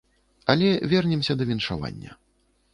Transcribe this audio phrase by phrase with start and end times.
[0.51, 2.17] Але вернемся да віншавання.